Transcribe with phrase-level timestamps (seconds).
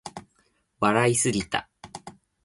[0.79, 1.69] 笑いすぎた